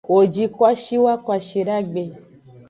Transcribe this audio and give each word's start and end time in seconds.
Wo 0.11 0.19
ji 0.33 0.45
kwashiwa 0.55 1.11
kwashidagbe. 1.25 2.03